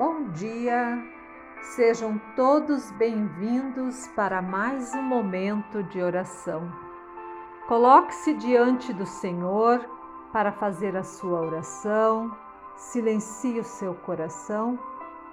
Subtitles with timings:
[0.00, 0.98] Bom dia,
[1.60, 6.72] sejam todos bem-vindos para mais um momento de oração.
[7.68, 9.78] Coloque-se diante do Senhor
[10.32, 12.34] para fazer a sua oração,
[12.76, 14.78] silencie o seu coração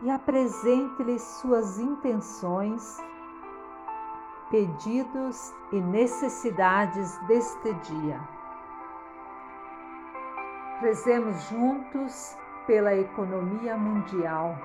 [0.00, 2.98] e apresente-lhe suas intenções,
[4.48, 8.20] pedidos e necessidades deste dia.
[10.80, 14.56] Rezemos juntos pela economia mundial,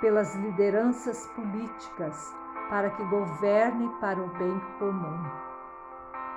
[0.00, 2.34] pelas lideranças políticas,
[2.68, 5.20] para que governe para o bem comum.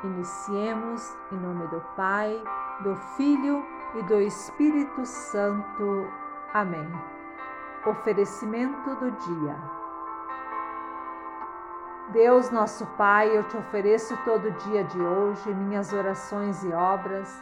[0.03, 2.41] Iniciemos em nome do Pai,
[2.81, 6.07] do Filho e do Espírito Santo.
[6.53, 6.87] Amém.
[7.85, 9.55] Oferecimento do dia.
[12.09, 17.41] Deus, nosso Pai, eu te ofereço todo dia de hoje minhas orações e obras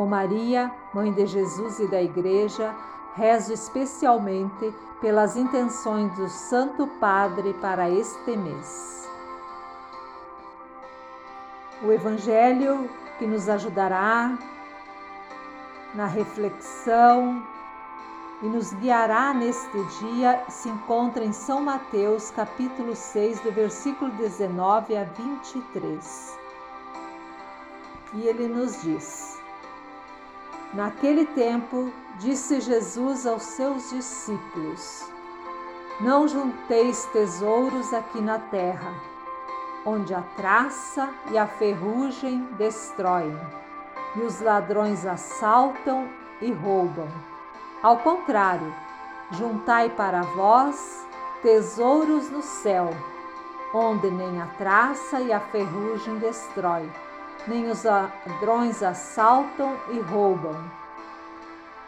[0.00, 2.74] Com Maria, Mãe de Jesus e da Igreja,
[3.16, 9.06] rezo especialmente pelas intenções do Santo Padre para este mês.
[11.82, 14.38] O Evangelho que nos ajudará
[15.94, 17.46] na reflexão
[18.40, 24.96] e nos guiará neste dia se encontra em São Mateus, capítulo 6, do versículo 19
[24.96, 26.38] a 23.
[28.14, 29.39] E ele nos diz:
[30.72, 35.10] Naquele tempo, disse Jesus aos seus discípulos:
[36.00, 38.94] Não junteis tesouros aqui na terra,
[39.84, 43.36] onde a traça e a ferrugem destroem,
[44.14, 46.08] e os ladrões assaltam
[46.40, 47.08] e roubam.
[47.82, 48.72] Ao contrário,
[49.32, 51.04] juntai para vós
[51.42, 52.90] tesouros no céu,
[53.74, 56.88] onde nem a traça e a ferrugem destrói
[57.46, 60.56] nem os ladrões assaltam e roubam.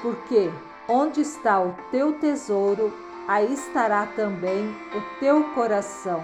[0.01, 0.51] Porque
[0.89, 2.93] onde está o teu tesouro,
[3.29, 6.23] aí estará também o teu coração.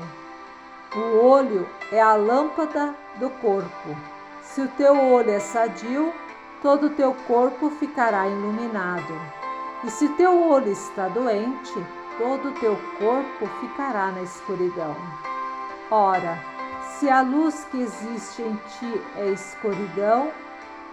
[0.97, 3.97] O olho é a lâmpada do corpo.
[4.43, 6.13] Se o teu olho é sadio,
[6.63, 9.15] todo o teu corpo ficará iluminado.
[9.85, 11.75] E se teu olho está doente,
[12.19, 14.97] todo o teu corpo ficará na escuridão.
[15.91, 16.39] Ora,
[16.99, 20.33] se a luz que existe em ti é escuridão,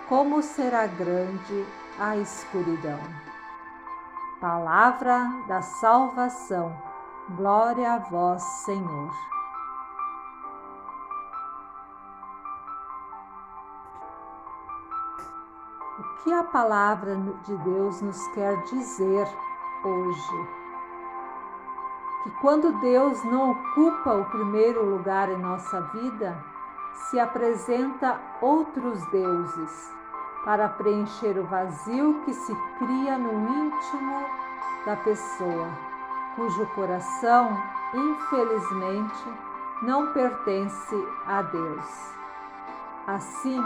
[0.07, 1.65] como será grande
[1.99, 2.99] a escuridão?
[4.39, 6.77] Palavra da salvação.
[7.29, 9.11] Glória a vós, Senhor.
[15.97, 17.15] O que a palavra
[17.45, 19.27] de Deus nos quer dizer
[19.83, 20.64] hoje?
[22.25, 26.35] Que quando Deus não ocupa o primeiro lugar em nossa vida,
[26.95, 29.93] se apresenta outros deuses
[30.43, 34.25] para preencher o vazio que se cria no íntimo
[34.87, 35.69] da pessoa,
[36.35, 37.61] cujo coração,
[37.93, 39.29] infelizmente,
[39.83, 42.13] não pertence a Deus.
[43.05, 43.63] Assim,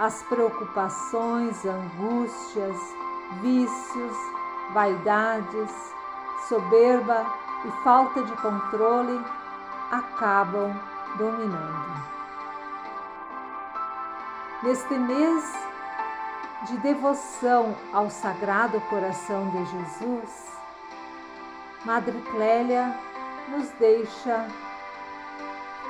[0.00, 2.76] as preocupações, angústias,
[3.40, 4.16] vícios,
[4.72, 5.99] vaidades,
[6.48, 7.26] soberba
[7.64, 9.20] e falta de controle
[9.90, 10.74] acabam
[11.16, 12.00] dominando.
[14.62, 15.44] Neste mês
[16.66, 20.50] de devoção ao Sagrado Coração de Jesus,
[21.84, 22.94] Madre Clélia
[23.48, 24.46] nos deixa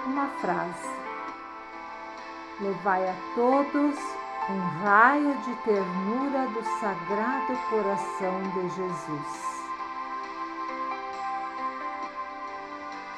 [0.06, 0.88] uma frase:
[2.60, 3.98] Levai a todos
[4.48, 9.49] um raio de ternura do Sagrado Coração de Jesus.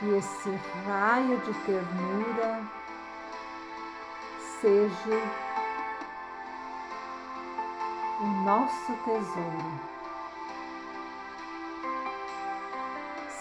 [0.02, 2.60] Que esse raio de ternura
[4.60, 5.20] seja
[8.20, 9.81] o nosso tesouro.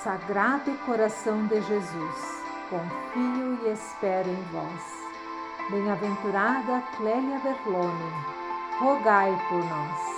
[0.03, 5.01] Sagrado coração de Jesus, confio e espero em vós.
[5.71, 8.13] Bem-aventurada Clélia Berlone,
[8.79, 10.11] rogai por nós.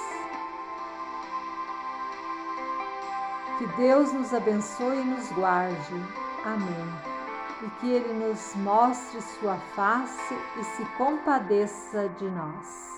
[3.57, 7.13] Que Deus nos abençoe e nos guarde Amém.
[7.61, 12.93] E que Ele nos mostre Sua face e se compadeça de nós.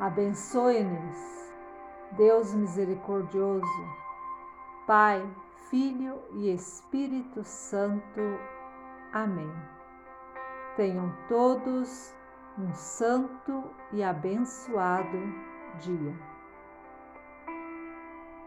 [0.00, 1.52] Abençoe-nos,
[2.12, 3.86] Deus misericordioso,
[4.86, 5.24] Pai,
[5.68, 8.20] Filho e Espírito Santo.
[9.12, 9.52] Amém.
[10.76, 12.14] Tenham todos
[12.58, 15.18] um santo e abençoado
[15.80, 16.31] dia.